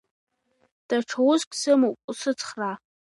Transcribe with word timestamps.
Даҽа 0.87 1.19
уск 1.31 1.49
сымоуп, 1.59 1.97
усыцхраа! 2.09 2.75